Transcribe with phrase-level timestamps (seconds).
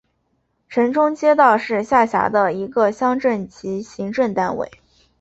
[0.67, 4.71] 城中街道是下辖的一个乡镇级行政单位。